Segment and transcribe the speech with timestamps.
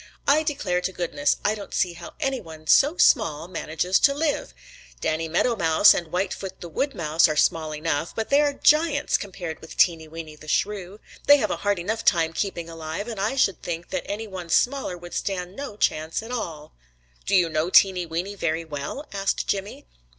[0.27, 4.51] I declare to goodness, I don't see how any one so small manages to live!
[4.99, 9.15] Danny Meadow Mouse and Whitefoot the Wood Mouse are small enough, but they are giants
[9.15, 10.99] compared with Teeny Weeny the Shrew.
[11.27, 14.49] They have a hard enough time keeping alive, and I should think that any one
[14.49, 16.73] smaller would stand no chance at all."
[17.27, 19.85] "Do you know Teeny Weeny very well?" asked Jimmy.